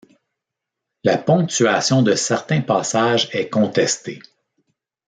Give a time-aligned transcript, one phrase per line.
[1.03, 4.17] La ponctuation de certains passages est contestée.